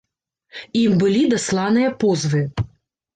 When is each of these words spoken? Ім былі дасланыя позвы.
Ім 0.83 0.95
былі 1.03 1.21
дасланыя 1.33 1.89
позвы. 2.05 2.41